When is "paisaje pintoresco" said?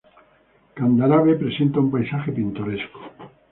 1.91-2.99